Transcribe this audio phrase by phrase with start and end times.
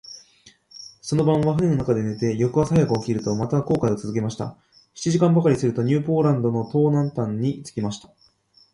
[0.99, 4.57] その晩は舟の中で寝て、翌朝早く起きると、また航海をつづけました。
[4.95, 8.09] 七時間ばかりすると、ニューポランドの東南端に着きました。